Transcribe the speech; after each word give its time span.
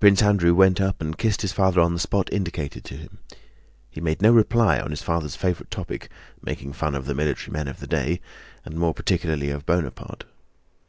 Prince 0.00 0.20
Andrew 0.20 0.52
went 0.52 0.80
up 0.80 1.00
and 1.00 1.16
kissed 1.16 1.42
his 1.42 1.52
father 1.52 1.80
on 1.80 1.92
the 1.94 2.00
spot 2.00 2.28
indicated 2.32 2.82
to 2.86 2.96
him. 2.96 3.18
He 3.88 4.00
made 4.00 4.20
no 4.20 4.32
reply 4.32 4.80
on 4.80 4.90
his 4.90 5.00
father's 5.00 5.36
favorite 5.36 5.70
topic—making 5.70 6.72
fun 6.72 6.96
of 6.96 7.06
the 7.06 7.14
military 7.14 7.52
men 7.52 7.68
of 7.68 7.78
the 7.78 7.86
day, 7.86 8.20
and 8.64 8.74
more 8.74 8.94
particularly 8.94 9.50
of 9.50 9.64
Bonaparte. 9.66 10.24